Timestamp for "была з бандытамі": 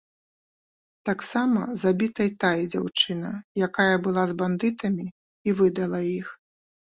4.07-5.05